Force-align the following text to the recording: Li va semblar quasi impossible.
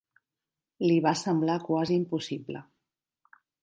Li 0.85 0.95
va 1.07 1.13
semblar 1.21 1.59
quasi 1.69 2.01
impossible. 2.01 2.67